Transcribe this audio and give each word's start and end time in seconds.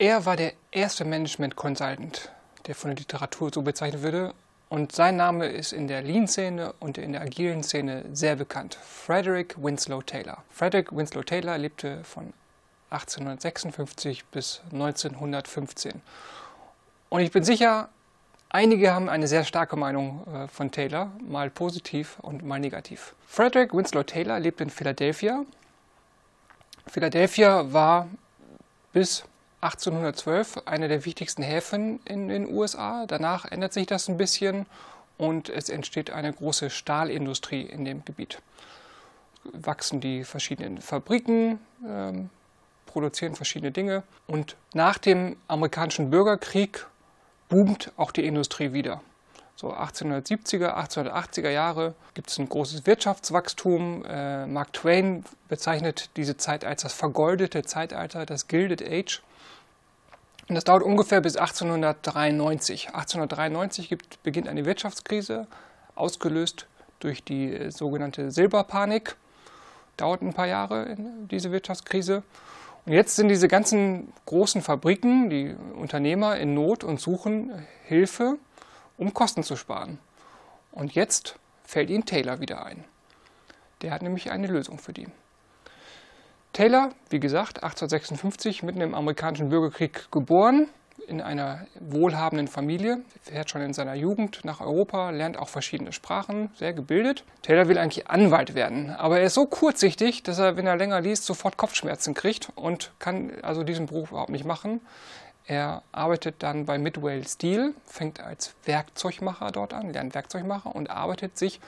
Er 0.00 0.24
war 0.24 0.34
der 0.34 0.54
erste 0.70 1.04
Management 1.04 1.56
Consultant, 1.56 2.32
der 2.66 2.74
von 2.74 2.88
der 2.88 2.96
Literatur 2.96 3.50
so 3.52 3.60
bezeichnet 3.60 4.00
würde. 4.02 4.32
Und 4.70 4.92
sein 4.92 5.16
Name 5.16 5.46
ist 5.46 5.74
in 5.74 5.88
der 5.88 6.00
Lean-Szene 6.00 6.72
und 6.80 6.96
in 6.96 7.12
der 7.12 7.20
agilen 7.20 7.62
Szene 7.62 8.06
sehr 8.10 8.34
bekannt. 8.34 8.78
Frederick 8.82 9.62
Winslow 9.62 10.00
Taylor. 10.00 10.42
Frederick 10.48 10.90
Winslow 10.90 11.22
Taylor 11.22 11.58
lebte 11.58 12.02
von 12.02 12.32
1856 12.88 14.24
bis 14.24 14.62
1915. 14.72 16.00
Und 17.10 17.20
ich 17.20 17.30
bin 17.30 17.44
sicher, 17.44 17.90
einige 18.48 18.94
haben 18.94 19.10
eine 19.10 19.28
sehr 19.28 19.44
starke 19.44 19.76
Meinung 19.76 20.26
äh, 20.32 20.48
von 20.48 20.70
Taylor, 20.70 21.12
mal 21.20 21.50
positiv 21.50 22.18
und 22.22 22.42
mal 22.42 22.58
negativ. 22.58 23.14
Frederick 23.26 23.74
Winslow 23.74 24.04
Taylor 24.04 24.40
lebt 24.40 24.62
in 24.62 24.70
Philadelphia. 24.70 25.44
Philadelphia 26.86 27.70
war 27.70 28.08
bis 28.94 29.24
1812 29.62 30.62
einer 30.66 30.88
der 30.88 31.04
wichtigsten 31.04 31.42
Häfen 31.42 32.00
in 32.04 32.28
den 32.28 32.50
USA. 32.50 33.04
Danach 33.06 33.44
ändert 33.44 33.72
sich 33.72 33.86
das 33.86 34.08
ein 34.08 34.16
bisschen 34.16 34.66
und 35.18 35.50
es 35.50 35.68
entsteht 35.68 36.10
eine 36.10 36.32
große 36.32 36.70
Stahlindustrie 36.70 37.62
in 37.62 37.84
dem 37.84 38.04
Gebiet. 38.04 38.40
Wachsen 39.44 40.00
die 40.00 40.24
verschiedenen 40.24 40.80
Fabriken, 40.80 41.60
ähm, 41.86 42.30
produzieren 42.86 43.34
verschiedene 43.34 43.70
Dinge 43.70 44.02
und 44.26 44.56
nach 44.72 44.98
dem 44.98 45.36
amerikanischen 45.46 46.10
Bürgerkrieg 46.10 46.86
boomt 47.48 47.92
auch 47.96 48.12
die 48.12 48.24
Industrie 48.24 48.72
wieder. 48.72 49.02
So 49.56 49.74
1870er, 49.74 50.74
1880er 50.74 51.50
Jahre 51.50 51.94
gibt 52.14 52.30
es 52.30 52.38
ein 52.38 52.48
großes 52.48 52.86
Wirtschaftswachstum. 52.86 54.06
Äh, 54.06 54.46
Mark 54.46 54.72
Twain 54.72 55.22
bezeichnet 55.48 56.08
diese 56.16 56.38
Zeit 56.38 56.64
als 56.64 56.82
das 56.82 56.94
vergoldete 56.94 57.62
Zeitalter, 57.62 58.24
das 58.24 58.48
Gilded 58.48 58.82
Age. 58.82 59.22
Und 60.50 60.56
das 60.56 60.64
dauert 60.64 60.82
ungefähr 60.82 61.20
bis 61.20 61.36
1893. 61.36 62.88
1893 62.88 63.88
gibt, 63.88 64.20
beginnt 64.24 64.48
eine 64.48 64.64
Wirtschaftskrise, 64.64 65.46
ausgelöst 65.94 66.66
durch 66.98 67.22
die 67.22 67.54
äh, 67.54 67.70
sogenannte 67.70 68.32
Silberpanik. 68.32 69.14
Dauert 69.96 70.22
ein 70.22 70.34
paar 70.34 70.48
Jahre 70.48 70.96
diese 71.30 71.52
Wirtschaftskrise. 71.52 72.24
Und 72.84 72.92
jetzt 72.92 73.14
sind 73.14 73.28
diese 73.28 73.46
ganzen 73.46 74.12
großen 74.26 74.60
Fabriken, 74.60 75.30
die 75.30 75.54
Unternehmer 75.76 76.36
in 76.36 76.52
Not 76.52 76.82
und 76.82 76.98
suchen 76.98 77.52
Hilfe, 77.84 78.36
um 78.98 79.14
Kosten 79.14 79.44
zu 79.44 79.54
sparen. 79.54 80.00
Und 80.72 80.96
jetzt 80.96 81.36
fällt 81.62 81.90
ihnen 81.90 82.06
Taylor 82.06 82.40
wieder 82.40 82.66
ein. 82.66 82.82
Der 83.82 83.92
hat 83.92 84.02
nämlich 84.02 84.32
eine 84.32 84.48
Lösung 84.48 84.80
für 84.80 84.92
die. 84.92 85.06
Taylor, 86.52 86.90
wie 87.08 87.20
gesagt, 87.20 87.62
1856 87.62 88.62
mitten 88.62 88.80
im 88.80 88.94
amerikanischen 88.94 89.50
Bürgerkrieg 89.50 90.10
geboren, 90.10 90.68
in 91.06 91.20
einer 91.20 91.66
wohlhabenden 91.80 92.48
Familie, 92.48 93.00
fährt 93.22 93.50
schon 93.50 93.62
in 93.62 93.72
seiner 93.72 93.94
Jugend 93.94 94.44
nach 94.44 94.60
Europa, 94.60 95.10
lernt 95.10 95.38
auch 95.38 95.48
verschiedene 95.48 95.92
Sprachen, 95.92 96.50
sehr 96.54 96.72
gebildet. 96.72 97.24
Taylor 97.42 97.68
will 97.68 97.78
eigentlich 97.78 98.08
Anwalt 98.08 98.54
werden, 98.54 98.90
aber 98.90 99.18
er 99.18 99.26
ist 99.26 99.34
so 99.34 99.46
kurzsichtig, 99.46 100.22
dass 100.22 100.38
er, 100.38 100.56
wenn 100.56 100.66
er 100.66 100.76
länger 100.76 101.00
liest, 101.00 101.24
sofort 101.24 101.56
Kopfschmerzen 101.56 102.14
kriegt 102.14 102.50
und 102.54 102.92
kann 102.98 103.32
also 103.42 103.64
diesen 103.64 103.86
Beruf 103.86 104.10
überhaupt 104.10 104.30
nicht 104.30 104.44
machen. 104.44 104.80
Er 105.46 105.82
arbeitet 105.90 106.36
dann 106.44 106.64
bei 106.64 106.78
Midwell 106.78 107.26
Steel, 107.26 107.74
fängt 107.84 108.20
als 108.20 108.54
Werkzeugmacher 108.64 109.50
dort 109.50 109.74
an, 109.74 109.92
lernt 109.92 110.14
Werkzeugmacher 110.14 110.74
und 110.74 110.90
arbeitet 110.90 111.36
sich 111.36 111.60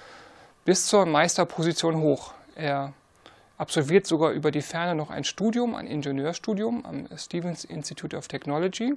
bis 0.65 0.87
zur 0.87 1.05
Meisterposition 1.05 1.97
hoch. 1.97 2.33
Er 2.55 2.93
absolviert 3.59 4.07
sogar 4.07 4.33
über 4.33 4.51
die 4.51 4.63
Ferne 4.63 4.95
noch 4.95 5.11
ein 5.11 5.25
Studium, 5.25 5.75
ein 5.75 5.87
Ingenieurstudium 5.87 6.85
am 6.85 7.07
Stevens 7.17 7.65
Institute 7.65 8.17
of 8.17 8.29
Technology 8.29 8.95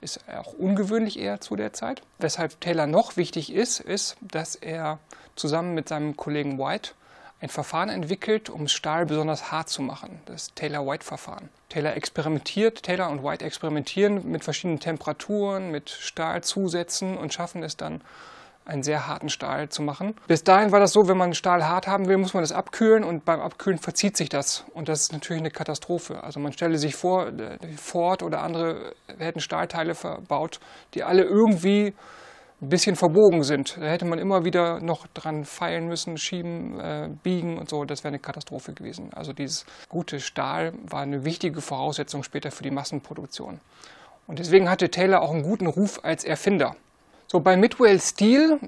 ist 0.00 0.20
auch 0.28 0.52
ungewöhnlich 0.52 1.18
eher 1.18 1.40
zu 1.40 1.56
der 1.56 1.72
Zeit. 1.72 2.02
Weshalb 2.18 2.60
Taylor 2.60 2.86
noch 2.86 3.16
wichtig 3.16 3.52
ist, 3.52 3.80
ist, 3.80 4.16
dass 4.20 4.54
er 4.54 4.98
zusammen 5.34 5.74
mit 5.74 5.88
seinem 5.88 6.16
Kollegen 6.16 6.58
White 6.58 6.92
ein 7.40 7.48
Verfahren 7.48 7.88
entwickelt, 7.88 8.50
um 8.50 8.66
Stahl 8.66 9.06
besonders 9.06 9.52
hart 9.52 9.68
zu 9.68 9.80
machen, 9.80 10.20
das 10.26 10.54
Taylor-White-Verfahren. 10.54 11.48
Taylor 11.68 11.96
experimentiert, 11.96 12.82
Taylor 12.82 13.10
und 13.10 13.22
White 13.22 13.44
experimentieren 13.44 14.28
mit 14.28 14.42
verschiedenen 14.42 14.80
Temperaturen, 14.80 15.70
mit 15.70 15.88
Stahlzusätzen 15.88 17.16
und 17.16 17.32
schaffen 17.32 17.62
es 17.62 17.76
dann, 17.76 18.00
einen 18.68 18.82
sehr 18.82 19.06
harten 19.06 19.28
Stahl 19.28 19.68
zu 19.68 19.82
machen. 19.82 20.14
Bis 20.26 20.44
dahin 20.44 20.70
war 20.72 20.80
das 20.80 20.92
so, 20.92 21.08
wenn 21.08 21.16
man 21.16 21.32
Stahl 21.32 21.66
hart 21.66 21.86
haben 21.86 22.06
will, 22.06 22.18
muss 22.18 22.34
man 22.34 22.42
das 22.42 22.52
abkühlen 22.52 23.02
und 23.02 23.24
beim 23.24 23.40
Abkühlen 23.40 23.78
verzieht 23.78 24.16
sich 24.16 24.28
das. 24.28 24.64
Und 24.74 24.88
das 24.88 25.02
ist 25.02 25.12
natürlich 25.12 25.40
eine 25.40 25.50
Katastrophe. 25.50 26.22
Also 26.22 26.38
man 26.38 26.52
stelle 26.52 26.76
sich 26.78 26.94
vor, 26.94 27.32
Ford 27.76 28.22
oder 28.22 28.42
andere 28.42 28.92
hätten 29.18 29.40
Stahlteile 29.40 29.94
verbaut, 29.94 30.60
die 30.94 31.02
alle 31.02 31.22
irgendwie 31.22 31.94
ein 32.60 32.68
bisschen 32.68 32.96
verbogen 32.96 33.42
sind. 33.42 33.76
Da 33.78 33.86
hätte 33.86 34.04
man 34.04 34.18
immer 34.18 34.44
wieder 34.44 34.80
noch 34.80 35.06
dran 35.08 35.44
feilen 35.44 35.86
müssen, 35.86 36.18
schieben, 36.18 36.78
äh, 36.80 37.08
biegen 37.22 37.56
und 37.56 37.70
so. 37.70 37.84
Das 37.84 38.02
wäre 38.02 38.08
eine 38.08 38.18
Katastrophe 38.18 38.74
gewesen. 38.74 39.10
Also 39.14 39.32
dieses 39.32 39.64
gute 39.88 40.20
Stahl 40.20 40.72
war 40.82 41.00
eine 41.00 41.24
wichtige 41.24 41.60
Voraussetzung 41.60 42.22
später 42.22 42.50
für 42.50 42.64
die 42.64 42.72
Massenproduktion. 42.72 43.60
Und 44.26 44.40
deswegen 44.40 44.68
hatte 44.68 44.90
Taylor 44.90 45.22
auch 45.22 45.30
einen 45.30 45.42
guten 45.42 45.68
Ruf 45.68 46.00
als 46.02 46.24
Erfinder. 46.24 46.74
So, 47.30 47.40
bei 47.40 47.58
Midwell 47.58 48.00
Steel 48.00 48.58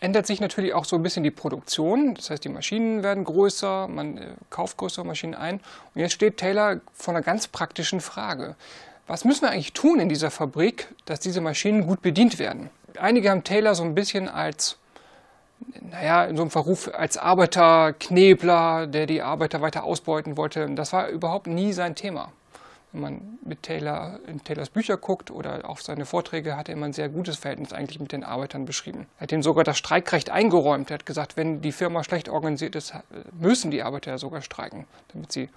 ändert 0.00 0.26
sich 0.26 0.40
natürlich 0.40 0.72
auch 0.72 0.86
so 0.86 0.96
ein 0.96 1.02
bisschen 1.02 1.24
die 1.24 1.30
Produktion. 1.30 2.14
Das 2.14 2.30
heißt, 2.30 2.42
die 2.42 2.48
Maschinen 2.48 3.02
werden 3.02 3.22
größer, 3.22 3.86
man 3.86 4.16
äh, 4.16 4.26
kauft 4.48 4.78
größere 4.78 5.04
Maschinen 5.04 5.34
ein. 5.34 5.60
Und 5.94 6.00
jetzt 6.00 6.12
steht 6.12 6.38
Taylor 6.38 6.80
vor 6.94 7.12
einer 7.12 7.22
ganz 7.22 7.48
praktischen 7.48 8.00
Frage. 8.00 8.56
Was 9.06 9.26
müssen 9.26 9.42
wir 9.42 9.50
eigentlich 9.50 9.74
tun 9.74 10.00
in 10.00 10.08
dieser 10.08 10.30
Fabrik, 10.30 10.88
dass 11.04 11.20
diese 11.20 11.42
Maschinen 11.42 11.86
gut 11.86 12.00
bedient 12.00 12.38
werden? 12.38 12.70
Einige 12.98 13.28
haben 13.28 13.44
Taylor 13.44 13.74
so 13.74 13.82
ein 13.82 13.94
bisschen 13.94 14.26
als, 14.26 14.78
naja, 15.82 16.24
in 16.24 16.36
so 16.36 16.44
einem 16.44 16.50
Verruf 16.50 16.90
als 16.94 17.18
Arbeiterknebler, 17.18 18.86
der 18.86 19.04
die 19.04 19.20
Arbeiter 19.20 19.60
weiter 19.60 19.84
ausbeuten 19.84 20.38
wollte. 20.38 20.66
Das 20.74 20.94
war 20.94 21.08
überhaupt 21.08 21.46
nie 21.46 21.74
sein 21.74 21.94
Thema 21.94 22.32
wenn 22.96 23.02
man 23.02 23.38
mit 23.44 23.62
Taylor 23.62 24.18
in 24.26 24.42
Taylors 24.42 24.70
Bücher 24.70 24.96
guckt 24.96 25.30
oder 25.30 25.68
auf 25.68 25.82
seine 25.82 26.06
Vorträge, 26.06 26.56
hat 26.56 26.68
er 26.68 26.74
immer 26.74 26.86
ein 26.86 26.94
sehr 26.94 27.10
gutes 27.10 27.36
Verhältnis 27.36 27.74
eigentlich 27.74 28.00
mit 28.00 28.10
den 28.10 28.24
Arbeitern 28.24 28.64
beschrieben. 28.64 29.06
Er 29.18 29.22
hat 29.22 29.32
ihnen 29.32 29.42
sogar 29.42 29.64
das 29.64 29.76
Streikrecht 29.76 30.30
eingeräumt. 30.30 30.90
Er 30.90 30.94
hat 30.94 31.06
gesagt, 31.06 31.36
wenn 31.36 31.60
die 31.60 31.72
Firma 31.72 32.02
schlecht 32.04 32.30
organisiert 32.30 32.74
ist, 32.74 32.94
müssen 33.38 33.70
die 33.70 33.82
Arbeiter 33.82 34.12
ja 34.12 34.18
sogar 34.18 34.40
streiken, 34.40 34.86
damit 35.12 35.30
sie 35.30 35.50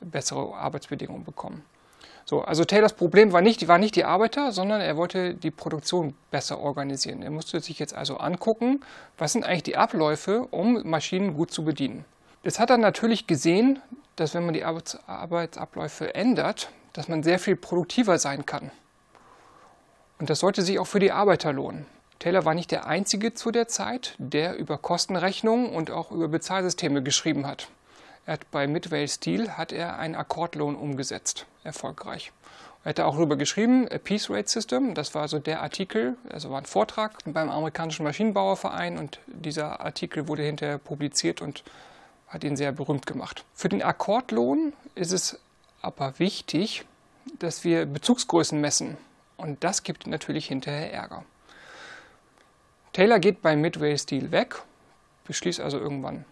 bessere 0.00 0.54
Arbeitsbedingungen 0.54 1.24
bekommen. 1.24 1.64
So, 2.24 2.42
also 2.42 2.64
Taylors 2.64 2.92
Problem 2.92 3.32
war 3.32 3.40
nicht, 3.40 3.66
war 3.66 3.78
nicht 3.78 3.96
die 3.96 4.04
Arbeiter, 4.04 4.52
sondern 4.52 4.80
er 4.80 4.96
wollte 4.96 5.34
die 5.34 5.50
Produktion 5.50 6.14
besser 6.30 6.60
organisieren. 6.60 7.22
Er 7.22 7.30
musste 7.30 7.58
sich 7.58 7.80
jetzt 7.80 7.94
also 7.96 8.18
angucken, 8.18 8.80
was 9.18 9.32
sind 9.32 9.44
eigentlich 9.44 9.64
die 9.64 9.76
Abläufe, 9.76 10.46
um 10.52 10.88
Maschinen 10.88 11.34
gut 11.34 11.50
zu 11.50 11.64
bedienen. 11.64 12.04
Das 12.44 12.60
hat 12.60 12.70
er 12.70 12.78
natürlich 12.78 13.26
gesehen, 13.26 13.80
dass 14.20 14.34
wenn 14.34 14.44
man 14.44 14.52
die 14.52 14.64
Arbeits 14.64 14.98
Arbeitsabläufe 15.06 16.14
ändert, 16.14 16.70
dass 16.92 17.08
man 17.08 17.22
sehr 17.22 17.38
viel 17.38 17.56
produktiver 17.56 18.18
sein 18.18 18.44
kann. 18.44 18.70
Und 20.18 20.28
das 20.28 20.40
sollte 20.40 20.60
sich 20.60 20.78
auch 20.78 20.86
für 20.86 20.98
die 20.98 21.12
Arbeiter 21.12 21.52
lohnen. 21.54 21.86
Taylor 22.18 22.44
war 22.44 22.52
nicht 22.52 22.70
der 22.70 22.86
Einzige 22.86 23.32
zu 23.32 23.50
der 23.50 23.66
Zeit, 23.66 24.14
der 24.18 24.56
über 24.56 24.76
Kostenrechnungen 24.76 25.70
und 25.70 25.90
auch 25.90 26.12
über 26.12 26.28
Bezahlsysteme 26.28 27.02
geschrieben 27.02 27.46
hat. 27.46 27.68
Er 28.26 28.34
hat 28.34 28.50
bei 28.50 28.66
Midway 28.66 29.08
Steel 29.08 29.52
hat 29.52 29.72
er 29.72 29.98
einen 29.98 30.14
Akkordlohn 30.14 30.76
umgesetzt, 30.76 31.46
erfolgreich. 31.64 32.30
Er 32.84 32.90
hat 32.90 33.00
auch 33.00 33.14
darüber 33.14 33.36
geschrieben, 33.36 33.88
A 33.90 33.96
Peace 33.96 34.28
Rate 34.28 34.50
System, 34.50 34.94
das 34.94 35.14
war 35.14 35.28
so 35.28 35.38
der 35.38 35.62
Artikel, 35.62 36.18
also 36.30 36.50
war 36.50 36.60
ein 36.60 36.66
Vortrag 36.66 37.12
beim 37.24 37.48
amerikanischen 37.48 38.04
Maschinenbauerverein 38.04 38.98
und 38.98 39.18
dieser 39.26 39.80
Artikel 39.80 40.28
wurde 40.28 40.42
hinterher 40.42 40.76
publiziert 40.76 41.40
und 41.40 41.64
hat 42.30 42.44
ihn 42.44 42.56
sehr 42.56 42.72
berühmt 42.72 43.06
gemacht. 43.06 43.44
Für 43.54 43.68
den 43.68 43.82
Akkordlohn 43.82 44.72
ist 44.94 45.12
es 45.12 45.38
aber 45.82 46.18
wichtig, 46.18 46.84
dass 47.38 47.64
wir 47.64 47.84
Bezugsgrößen 47.84 48.58
messen. 48.58 48.96
Und 49.36 49.62
das 49.64 49.82
gibt 49.82 50.06
natürlich 50.06 50.46
hinterher 50.46 50.92
Ärger. 50.92 51.24
Taylor 52.92 53.18
geht 53.18 53.42
bei 53.42 53.56
Midway 53.56 53.96
Steel 53.98 54.30
weg, 54.30 54.62
beschließt 55.24 55.60
also 55.60 55.78
irgendwann 55.78 56.24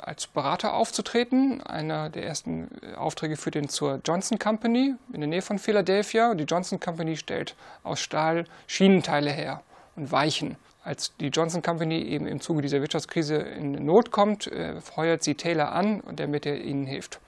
als 0.00 0.26
Berater 0.26 0.74
aufzutreten. 0.74 1.60
Einer 1.62 2.08
der 2.08 2.24
ersten 2.24 2.68
Aufträge 2.96 3.36
führt 3.36 3.56
ihn 3.56 3.68
zur 3.68 4.00
Johnson 4.04 4.38
Company 4.38 4.94
in 5.12 5.20
der 5.20 5.28
Nähe 5.28 5.42
von 5.42 5.58
Philadelphia. 5.58 6.34
Die 6.34 6.44
Johnson 6.44 6.78
Company 6.78 7.16
stellt 7.16 7.56
aus 7.82 8.00
Stahl 8.00 8.44
Schienenteile 8.66 9.30
her 9.30 9.62
und 9.96 10.12
Weichen 10.12 10.56
als 10.84 11.16
die 11.16 11.28
Johnson 11.28 11.62
Company 11.62 12.02
eben 12.02 12.26
im 12.26 12.40
Zuge 12.40 12.62
dieser 12.62 12.80
Wirtschaftskrise 12.80 13.36
in 13.36 13.72
Not 13.84 14.10
kommt, 14.10 14.48
äh, 14.48 14.80
heuert 14.96 15.22
sie 15.22 15.34
Taylor 15.34 15.72
an, 15.72 16.02
damit 16.14 16.46
er 16.46 16.60
ihnen 16.60 16.86
hilft. 16.86 17.20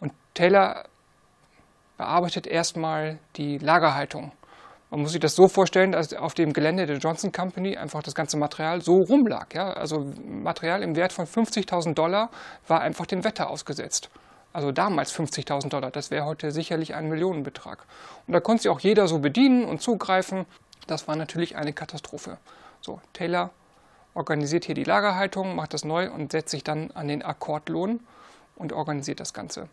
Und 0.00 0.12
Taylor 0.34 0.84
bearbeitet 1.96 2.46
erstmal 2.46 3.18
die 3.36 3.58
Lagerhaltung. 3.58 4.32
Man 4.90 5.00
muss 5.00 5.12
sich 5.12 5.20
das 5.20 5.34
so 5.34 5.48
vorstellen, 5.48 5.92
dass 5.92 6.14
auf 6.14 6.34
dem 6.34 6.52
Gelände 6.52 6.86
der 6.86 6.98
Johnson 6.98 7.32
Company 7.32 7.76
einfach 7.76 8.02
das 8.02 8.14
ganze 8.14 8.36
Material 8.36 8.80
so 8.80 9.02
rumlag. 9.02 9.52
Ja? 9.54 9.72
Also 9.72 10.06
Material 10.24 10.82
im 10.82 10.94
Wert 10.94 11.12
von 11.12 11.26
50.000 11.26 11.94
Dollar 11.94 12.30
war 12.68 12.80
einfach 12.80 13.06
dem 13.06 13.24
Wetter 13.24 13.50
ausgesetzt. 13.50 14.10
Also 14.52 14.70
damals 14.70 15.12
50.000 15.12 15.68
Dollar, 15.68 15.90
das 15.90 16.12
wäre 16.12 16.26
heute 16.26 16.52
sicherlich 16.52 16.94
ein 16.94 17.08
Millionenbetrag. 17.08 17.84
Und 18.26 18.34
da 18.34 18.40
konnte 18.40 18.62
sich 18.62 18.70
auch 18.70 18.78
jeder 18.78 19.08
so 19.08 19.18
bedienen 19.18 19.64
und 19.64 19.82
zugreifen. 19.82 20.46
Das 20.86 21.08
war 21.08 21.16
natürlich 21.16 21.56
eine 21.56 21.72
Katastrophe. 21.72 22.38
So, 22.84 23.00
Taylor 23.14 23.50
organisiert 24.12 24.66
hier 24.66 24.74
die 24.74 24.84
Lagerhaltung, 24.84 25.56
macht 25.56 25.72
das 25.72 25.84
neu 25.84 26.10
und 26.10 26.32
setzt 26.32 26.50
sich 26.50 26.62
dann 26.62 26.90
an 26.90 27.08
den 27.08 27.22
Akkordlohn 27.22 28.00
und 28.56 28.74
organisiert 28.74 29.20
das 29.20 29.32
Ganze. 29.32 29.68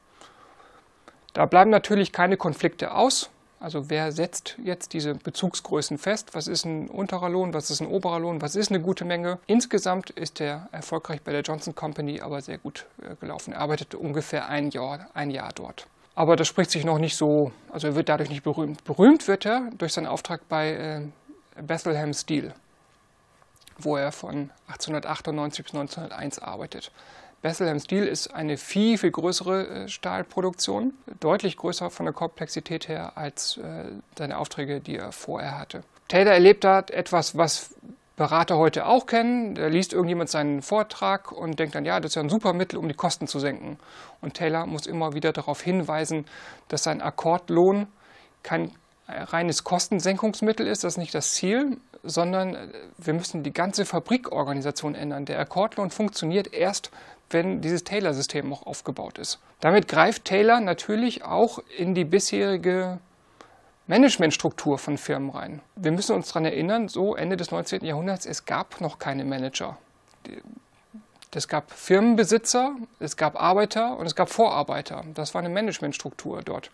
Da 1.34 1.46
bleiben 1.46 1.70
natürlich 1.70 2.14
keine 2.14 2.38
Konflikte 2.38 2.94
aus. 2.94 3.30
Also 3.60 3.90
wer 3.90 4.14
setzt 4.14 4.58
jetzt 4.64 4.94
diese 4.94 5.14
Bezugsgrößen 5.14 5.98
fest? 5.98 6.34
Was 6.34 6.48
ist 6.48 6.66
ein 6.66 6.88
unterer 6.88 7.30
Lohn? 7.30 7.54
Was 7.54 7.70
ist 7.70 7.82
ein 7.82 7.88
oberer 7.88 8.20
Lohn? 8.20 8.42
Was 8.42 8.56
ist 8.56 8.72
eine 8.72 8.82
gute 8.82 9.04
Menge? 9.04 9.40
Insgesamt 9.46 10.10
ist 10.12 10.40
er 10.40 10.70
erfolgreich 10.72 11.22
bei 11.22 11.34
der 11.34 11.42
Johnson 11.42 11.76
Company, 11.76 12.22
aber 12.22 12.42
sehr 12.42 12.60
gut 12.60 12.88
äh, 13.02 13.16
gelaufen. 13.16 13.52
Er 13.52 13.60
arbeitete 13.60 13.98
ungefähr 13.98 14.48
ein 14.48 14.70
Jahr, 14.70 15.10
ein 15.14 15.30
Jahr 15.30 15.52
dort. 15.54 15.86
Aber 16.16 16.38
das 16.38 16.48
spricht 16.48 16.72
sich 16.72 16.86
noch 16.86 16.98
nicht 16.98 17.18
so, 17.18 17.52
also 17.72 17.88
er 17.88 17.96
wird 17.96 18.08
dadurch 18.08 18.30
nicht 18.30 18.44
berühmt. 18.44 18.84
Berühmt 18.86 19.28
wird 19.28 19.46
er 19.46 19.70
durch 19.78 19.94
seinen 19.94 20.08
Auftrag 20.08 20.48
bei 20.50 20.72
äh, 20.72 21.62
Bethlehem 21.62 22.14
Steel, 22.14 22.54
wo 23.84 23.98
er 23.98 24.12
von 24.12 24.50
1898 24.68 25.66
bis 25.66 25.74
1901 25.74 26.40
arbeitet. 26.40 26.92
Bethlehem 27.42 27.80
Steel 27.80 28.06
ist 28.06 28.28
eine 28.28 28.58
viel, 28.58 28.98
viel 28.98 29.12
größere 29.12 29.68
äh, 29.68 29.88
Stahlproduktion, 29.88 30.94
deutlich 31.20 31.58
größer 31.58 31.90
von 31.90 32.06
der 32.06 32.14
Komplexität 32.14 32.88
her 32.88 33.14
als 33.16 33.58
äh, 33.58 33.86
seine 34.16 34.38
Aufträge, 34.38 34.80
die 34.80 34.98
er 34.98 35.12
vorher 35.12 35.58
hatte. 35.58 35.84
Taylor 36.08 36.34
erlebt 36.34 36.64
da 36.64 36.80
etwas, 36.80 37.38
was 37.38 37.74
Berater 38.16 38.58
heute 38.58 38.86
auch 38.86 39.08
kennen. 39.08 39.56
Da 39.56 39.68
liest 39.68 39.94
irgendjemand 39.94 40.30
seinen 40.30 40.62
Vortrag 40.62 41.32
und 41.32 41.58
denkt 41.58 41.74
dann, 41.74 41.86
ja, 41.86 42.00
das 42.00 42.12
ist 42.12 42.16
ja 42.16 42.22
ein 42.22 42.30
super 42.30 42.54
Mittel, 42.54 42.78
um 42.78 42.88
die 42.88 42.94
Kosten 42.94 43.26
zu 43.26 43.40
senken. 43.40 43.80
Und 44.20 44.36
Taylor 44.36 44.68
muss 44.68 44.86
immer 44.86 45.14
wieder 45.16 45.34
darauf 45.34 45.62
hinweisen, 45.62 46.26
dass 46.68 46.84
sein 46.84 47.02
Akkordlohn 47.02 47.88
kein 48.44 48.72
reines 49.12 49.64
Kostensenkungsmittel 49.64 50.68
ist, 50.68 50.84
das 50.84 50.94
ist 50.94 50.98
nicht 50.98 51.14
das 51.14 51.34
Ziel, 51.34 51.78
sondern 52.04 52.56
äh, 52.56 52.68
wir 52.98 53.14
müssen 53.14 53.44
die 53.44 53.54
ganze 53.54 53.86
Fabrikorganisation 53.86 54.96
ändern. 54.96 55.26
Der 55.26 55.40
Akkordlohn 55.40 55.92
funktioniert 55.92 56.54
erst, 56.54 56.92
wenn 57.30 57.62
dieses 57.62 57.84
Taylor-System 57.84 58.52
auch 58.52 58.66
aufgebaut 58.66 59.18
ist. 59.18 59.40
Damit 59.60 59.88
greift 59.88 60.26
Taylor 60.26 60.60
natürlich 60.60 61.24
auch 61.24 61.60
in 61.78 61.96
die 61.96 62.04
bisherige 62.04 63.00
Managementstruktur 63.88 64.78
von 64.78 64.98
Firmen 64.98 65.30
rein. 65.30 65.62
Wir 65.76 65.92
müssen 65.92 66.16
uns 66.16 66.28
daran 66.28 66.46
erinnern, 66.46 66.88
so 66.88 67.16
Ende 67.16 67.38
des 67.38 67.52
19. 67.52 67.84
Jahrhunderts, 67.86 68.26
es 68.26 68.46
gab 68.46 68.82
noch 68.82 69.00
keine 69.00 69.26
Manager. 69.26 69.78
Es 71.34 71.48
gab 71.48 71.72
Firmenbesitzer, 71.72 72.76
es 73.00 73.16
gab 73.16 73.42
Arbeiter 73.42 73.98
und 73.98 74.06
es 74.06 74.16
gab 74.16 74.30
Vorarbeiter. 74.30 75.04
Das 75.14 75.34
war 75.34 75.40
eine 75.40 75.50
Managementstruktur 75.50 76.42
dort. 76.42 76.72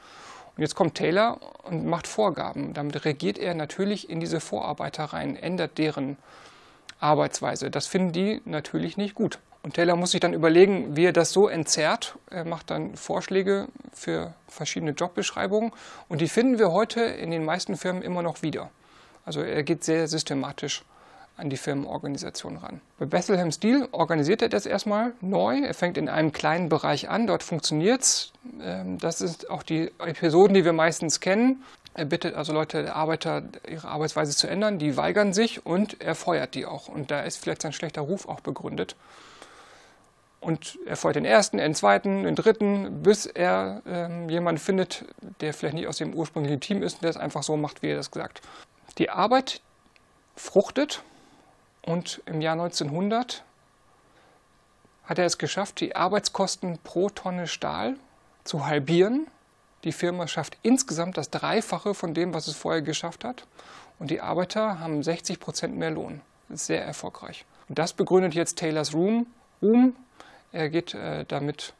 Und 0.57 0.63
jetzt 0.63 0.75
kommt 0.75 0.95
Taylor 0.95 1.39
und 1.63 1.85
macht 1.85 2.07
Vorgaben. 2.07 2.73
Damit 2.73 3.05
regiert 3.05 3.37
er 3.37 3.53
natürlich 3.53 4.09
in 4.09 4.19
diese 4.19 4.39
Vorarbeiter 4.39 5.05
rein, 5.05 5.35
ändert 5.35 5.77
deren 5.77 6.17
Arbeitsweise. 6.99 7.69
Das 7.69 7.85
finden 7.85 8.11
die 8.11 8.41
natürlich 8.45 8.97
nicht 8.97 9.13
gut. 9.13 9.37
Und 9.61 9.75
Taylor 9.75 9.95
muss 9.95 10.11
sich 10.11 10.19
dann 10.19 10.33
überlegen, 10.33 10.95
wie 10.95 11.05
er 11.05 11.13
das 11.13 11.31
so 11.31 11.47
entzerrt. 11.47 12.15
Er 12.31 12.45
macht 12.45 12.71
dann 12.71 12.95
Vorschläge 12.95 13.67
für 13.93 14.33
verschiedene 14.47 14.91
Jobbeschreibungen 14.91 15.73
und 16.09 16.21
die 16.21 16.27
finden 16.27 16.57
wir 16.57 16.71
heute 16.71 17.01
in 17.01 17.29
den 17.31 17.45
meisten 17.45 17.75
Firmen 17.75 18.01
immer 18.01 18.23
noch 18.23 18.41
wieder. 18.41 18.71
Also 19.25 19.41
er 19.41 19.63
geht 19.63 19.83
sehr 19.83 20.07
systematisch 20.07 20.83
an 21.37 21.49
die 21.49 21.57
Firmenorganisation 21.57 22.57
ran. 22.57 22.81
Bei 22.97 23.05
Bethlehem 23.05 23.51
Steel 23.51 23.87
organisiert 23.91 24.41
er 24.41 24.49
das 24.49 24.65
erstmal 24.65 25.13
neu. 25.21 25.59
Er 25.59 25.75
fängt 25.75 25.97
in 25.97 26.09
einem 26.09 26.31
kleinen 26.31 26.67
Bereich 26.67 27.09
an, 27.09 27.27
dort 27.27 27.43
funktioniert 27.43 28.01
es. 28.01 28.33
Ähm, 28.61 28.97
das 28.97 29.19
sind 29.19 29.49
auch 29.49 29.63
die 29.63 29.91
Episoden, 29.99 30.55
die 30.55 30.65
wir 30.65 30.73
meistens 30.73 31.19
kennen. 31.19 31.63
Er 31.93 32.05
bittet 32.05 32.35
also 32.35 32.53
Leute, 32.53 32.95
Arbeiter, 32.95 33.43
ihre 33.67 33.87
Arbeitsweise 33.87 34.35
zu 34.35 34.47
ändern. 34.47 34.79
Die 34.79 34.97
weigern 34.97 35.31
sich 35.31 35.65
und 35.65 36.01
er 36.01 36.15
feuert 36.15 36.55
die 36.55 36.65
auch. 36.65 36.87
Und 36.87 37.11
da 37.11 37.21
ist 37.21 37.37
vielleicht 37.37 37.61
sein 37.61 37.73
schlechter 37.73 38.01
Ruf 38.01 38.27
auch 38.27 38.39
begründet. 38.39 38.95
Und 40.39 40.77
er 40.85 40.95
folgt 40.95 41.15
den 41.15 41.25
ersten, 41.25 41.57
den 41.57 41.73
zweiten, 41.73 42.23
den 42.23 42.35
dritten, 42.35 43.01
bis 43.01 43.25
er 43.25 43.81
ähm, 43.87 44.29
jemanden 44.29 44.59
findet, 44.59 45.05
der 45.41 45.53
vielleicht 45.53 45.73
nicht 45.73 45.87
aus 45.87 45.97
dem 45.97 46.13
ursprünglichen 46.13 46.59
Team 46.59 46.83
ist 46.83 46.95
und 46.95 47.03
der 47.03 47.09
es 47.09 47.17
einfach 47.17 47.43
so 47.43 47.57
macht, 47.57 47.81
wie 47.81 47.89
er 47.89 47.95
das 47.95 48.11
gesagt. 48.11 48.41
Die 48.99 49.09
Arbeit 49.09 49.61
fruchtet 50.35 51.01
und 51.87 52.21
im 52.25 52.41
Jahr 52.41 52.53
1900 52.53 53.43
hat 55.05 55.19
er 55.19 55.25
es 55.25 55.37
geschafft, 55.37 55.79
die 55.79 55.95
Arbeitskosten 55.95 56.79
pro 56.83 57.09
Tonne 57.09 57.47
Stahl 57.47 57.95
zu 58.43 58.65
halbieren. 58.65 59.27
Die 59.85 59.93
Firma 59.93 60.27
schafft 60.27 60.57
insgesamt 60.63 61.17
das 61.17 61.29
Dreifache 61.29 61.93
von 61.93 62.13
dem, 62.13 62.33
was 62.33 62.47
es 62.47 62.57
vorher 62.57 62.81
geschafft 62.81 63.23
hat. 63.23 63.47
Und 63.99 64.11
die 64.11 64.19
Arbeiter 64.19 64.79
haben 64.79 65.01
60 65.01 65.39
Prozent 65.39 65.77
mehr 65.77 65.91
Lohn. 65.91 66.21
Das 66.49 66.61
ist 66.61 66.67
sehr 66.67 66.83
erfolgreich. 66.83 67.45
Und 67.69 67.79
das 67.79 67.93
begründet 67.93 68.33
jetzt 68.35 68.57
Taylors 68.57 68.93
Ruhm. 68.93 69.27
Ruhm 69.61 69.95
er 70.51 70.69
geht 70.69 70.93
äh, 70.93 71.25
damit 71.25 71.73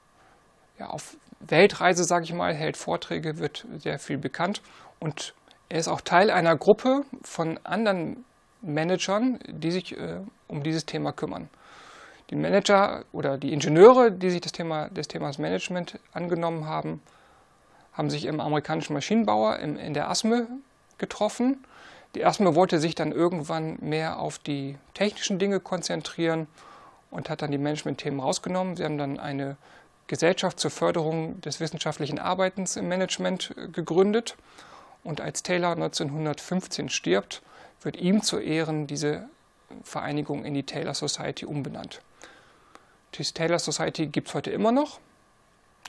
ja, 0.77 0.87
auf 0.87 1.17
Weltreise, 1.39 2.03
sage 2.03 2.25
ich 2.25 2.33
mal, 2.33 2.53
hält 2.53 2.77
Vorträge, 2.77 3.39
wird 3.39 3.65
sehr 3.77 3.99
viel 3.99 4.17
bekannt 4.17 4.61
und 4.99 5.33
er 5.69 5.79
ist 5.79 5.87
auch 5.87 6.01
Teil 6.01 6.31
einer 6.31 6.55
Gruppe 6.55 7.03
von 7.23 7.59
anderen 7.63 8.23
Managern, 8.61 9.39
die 9.47 9.71
sich 9.71 9.97
äh, 9.97 10.19
um 10.47 10.63
dieses 10.63 10.85
Thema 10.85 11.11
kümmern. 11.11 11.49
Die 12.29 12.35
Manager 12.35 13.05
oder 13.13 13.37
die 13.37 13.53
Ingenieure, 13.53 14.11
die 14.11 14.29
sich 14.29 14.41
das 14.41 14.51
Thema, 14.51 14.89
des 14.89 15.07
Themas 15.07 15.37
Management 15.37 15.99
angenommen 16.13 16.65
haben, 16.65 17.01
haben 17.93 18.09
sich 18.09 18.25
im 18.25 18.39
amerikanischen 18.39 18.93
Maschinenbauer 18.93 19.57
im, 19.59 19.77
in 19.77 19.93
der 19.93 20.09
ASME 20.09 20.47
getroffen. 20.97 21.63
Die 22.15 22.25
ASME 22.25 22.55
wollte 22.55 22.79
sich 22.79 22.95
dann 22.95 23.11
irgendwann 23.11 23.77
mehr 23.79 24.19
auf 24.19 24.39
die 24.39 24.77
technischen 24.93 25.39
Dinge 25.39 25.59
konzentrieren 25.59 26.47
und 27.11 27.29
hat 27.29 27.41
dann 27.41 27.51
die 27.51 27.57
Management-Themen 27.57 28.19
rausgenommen. 28.19 28.75
Sie 28.75 28.83
haben 28.83 28.97
dann 28.97 29.19
eine 29.19 29.57
Gesellschaft 30.07 30.59
zur 30.59 30.71
Förderung 30.71 31.39
des 31.41 31.59
wissenschaftlichen 31.59 32.19
Arbeitens 32.19 32.75
im 32.75 32.87
Management 32.87 33.53
äh, 33.57 33.67
gegründet. 33.67 34.35
Und 35.03 35.21
als 35.21 35.43
Taylor 35.43 35.71
1915 35.71 36.89
stirbt, 36.89 37.41
wird 37.81 37.97
ihm 37.97 38.21
zu 38.21 38.39
Ehren 38.39 38.87
diese 38.87 39.29
Vereinigung 39.83 40.45
in 40.45 40.53
die 40.53 40.63
Taylor 40.63 40.93
Society 40.93 41.45
umbenannt. 41.45 42.01
Die 43.15 43.23
Taylor 43.23 43.59
Society 43.59 44.07
gibt 44.07 44.29
es 44.29 44.33
heute 44.33 44.51
immer 44.51 44.71
noch, 44.71 44.99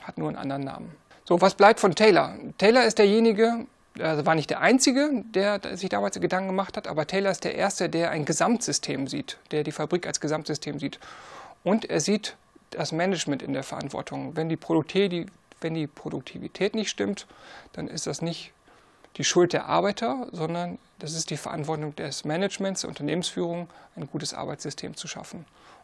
hat 0.03 0.17
nur 0.17 0.29
einen 0.29 0.37
anderen 0.37 0.63
Namen. 0.63 0.95
So, 1.25 1.41
was 1.41 1.55
bleibt 1.55 1.79
von 1.79 1.93
Taylor? 1.93 2.35
Taylor 2.57 2.83
ist 2.83 2.97
derjenige, 2.97 3.65
also 3.99 4.25
war 4.25 4.35
nicht 4.35 4.49
der 4.49 4.61
Einzige, 4.61 5.23
der 5.25 5.59
sich 5.77 5.89
damals 5.89 6.19
Gedanken 6.19 6.49
gemacht 6.49 6.75
hat, 6.77 6.87
aber 6.87 7.05
Taylor 7.05 7.31
ist 7.31 7.43
der 7.43 7.55
Erste, 7.55 7.89
der 7.89 8.11
ein 8.11 8.25
Gesamtsystem 8.25 9.07
sieht, 9.07 9.37
der 9.51 9.63
die 9.63 9.71
Fabrik 9.71 10.07
als 10.07 10.19
Gesamtsystem 10.19 10.79
sieht. 10.79 10.99
Und 11.63 11.85
er 11.85 11.99
sieht 11.99 12.35
das 12.71 12.91
Management 12.91 13.43
in 13.43 13.53
der 13.53 13.63
Verantwortung. 13.63 14.35
Wenn 14.35 14.49
die 14.49 14.57
wenn 15.61 15.73
die 15.73 15.87
Produktivität 15.87 16.73
nicht 16.73 16.89
stimmt, 16.89 17.27
dann 17.73 17.87
ist 17.87 18.07
das 18.07 18.21
nicht 18.21 18.53
die 19.17 19.23
Schuld 19.23 19.53
der 19.53 19.65
Arbeiter, 19.65 20.27
sondern 20.31 20.77
das 20.99 21.13
ist 21.13 21.29
die 21.29 21.37
Verantwortung 21.37 21.95
des 21.95 22.25
Managements, 22.25 22.81
der 22.81 22.89
Unternehmensführung, 22.89 23.69
ein 23.95 24.07
gutes 24.07 24.33
Arbeitssystem 24.33 24.95
zu 24.95 25.07
schaffen. 25.07 25.39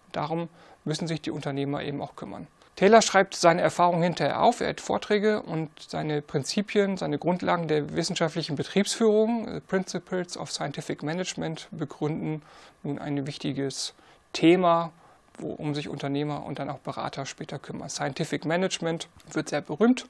Und 0.05 0.15
darum 0.15 0.49
müssen 0.83 1.07
sich 1.07 1.21
die 1.21 1.31
Unternehmer 1.31 1.81
eben 1.83 2.01
auch 2.01 2.15
kümmern. 2.15 2.47
Taylor 2.75 3.01
schreibt 3.01 3.35
seine 3.35 3.61
Erfahrungen 3.61 4.03
hinterher 4.03 4.41
auf, 4.41 4.59
er 4.59 4.69
hat 4.69 4.81
Vorträge 4.81 5.41
und 5.41 5.69
seine 5.79 6.21
Prinzipien, 6.21 6.97
seine 6.97 7.17
Grundlagen 7.17 7.69
der 7.69 7.95
wissenschaftlichen 7.95 8.57
Betriebsführung, 8.57 9.47
äh, 9.47 9.61
Principles 9.61 10.37
of 10.37 10.51
Scientific 10.51 11.01
Management, 11.01 11.69
begründen 11.71 12.41
nun 12.83 12.99
ein 12.99 13.25
wichtiges 13.25 13.93
Thema, 14.33 14.91
worum 15.37 15.73
sich 15.73 15.87
Unternehmer 15.87 16.45
und 16.45 16.59
dann 16.59 16.69
auch 16.69 16.79
Berater 16.79 17.25
später 17.25 17.59
kümmern. 17.59 17.89
Scientific 17.89 18.43
Management 18.43 19.07
wird 19.31 19.49
sehr 19.49 19.61
berühmt, 19.61 20.07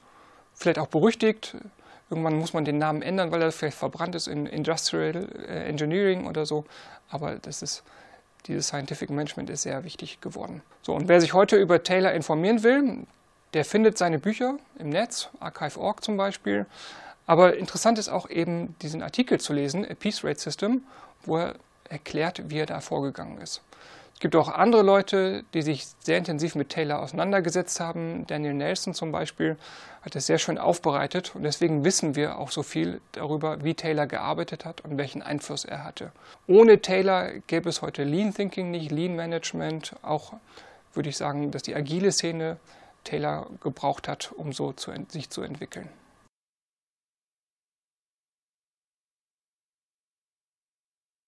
vielleicht 0.54 0.80
auch 0.80 0.88
berüchtigt. 0.88 1.56
Irgendwann 2.08 2.38
muss 2.38 2.52
man 2.52 2.64
den 2.64 2.78
Namen 2.78 3.02
ändern, 3.02 3.32
weil 3.32 3.42
er 3.42 3.52
vielleicht 3.52 3.78
verbrannt 3.78 4.14
ist 4.14 4.28
in 4.28 4.46
Industrial 4.46 5.28
äh, 5.48 5.68
Engineering 5.68 6.26
oder 6.26 6.46
so, 6.46 6.64
aber 7.10 7.36
das 7.36 7.62
ist 7.62 7.82
dieses 8.46 8.68
Scientific 8.68 9.10
Management 9.10 9.50
ist 9.50 9.62
sehr 9.62 9.82
wichtig 9.84 10.20
geworden. 10.20 10.62
So, 10.82 10.94
und 10.94 11.08
wer 11.08 11.20
sich 11.20 11.32
heute 11.32 11.56
über 11.56 11.82
Taylor 11.82 12.12
informieren 12.12 12.62
will, 12.62 13.06
der 13.54 13.64
findet 13.64 13.98
seine 13.98 14.18
Bücher 14.18 14.58
im 14.78 14.90
Netz, 14.90 15.28
archive.org 15.40 16.04
zum 16.04 16.16
Beispiel. 16.16 16.66
Aber 17.26 17.56
interessant 17.56 17.98
ist 17.98 18.08
auch 18.08 18.30
eben 18.30 18.76
diesen 18.82 19.02
Artikel 19.02 19.40
zu 19.40 19.52
lesen, 19.52 19.84
A 19.84 19.94
Peace 19.94 20.22
Rate 20.22 20.38
System, 20.38 20.84
wo 21.24 21.38
er 21.38 21.54
erklärt, 21.88 22.50
wie 22.50 22.58
er 22.58 22.66
da 22.66 22.80
vorgegangen 22.80 23.40
ist. 23.40 23.62
Es 24.16 24.20
gibt 24.20 24.34
auch 24.34 24.48
andere 24.48 24.80
Leute, 24.80 25.44
die 25.52 25.60
sich 25.60 25.86
sehr 26.00 26.16
intensiv 26.16 26.54
mit 26.54 26.70
Taylor 26.70 27.02
auseinandergesetzt 27.02 27.80
haben. 27.80 28.26
Daniel 28.26 28.54
Nelson 28.54 28.94
zum 28.94 29.12
Beispiel 29.12 29.58
hat 30.00 30.16
es 30.16 30.24
sehr 30.24 30.38
schön 30.38 30.56
aufbereitet 30.56 31.36
und 31.36 31.42
deswegen 31.42 31.84
wissen 31.84 32.16
wir 32.16 32.38
auch 32.38 32.50
so 32.50 32.62
viel 32.62 33.02
darüber, 33.12 33.62
wie 33.62 33.74
Taylor 33.74 34.06
gearbeitet 34.06 34.64
hat 34.64 34.80
und 34.80 34.96
welchen 34.96 35.20
Einfluss 35.20 35.66
er 35.66 35.84
hatte. 35.84 36.12
Ohne 36.46 36.80
Taylor 36.80 37.28
gäbe 37.46 37.68
es 37.68 37.82
heute 37.82 38.04
Lean 38.04 38.32
Thinking 38.32 38.70
nicht, 38.70 38.90
Lean 38.90 39.16
Management, 39.16 39.94
auch 40.00 40.32
würde 40.94 41.10
ich 41.10 41.18
sagen, 41.18 41.50
dass 41.50 41.62
die 41.64 41.74
agile 41.74 42.10
Szene 42.10 42.56
Taylor 43.04 43.46
gebraucht 43.60 44.08
hat, 44.08 44.32
um 44.32 44.54
so 44.54 44.72
zu, 44.72 44.92
sich 45.08 45.28
zu 45.28 45.42
entwickeln. 45.42 45.90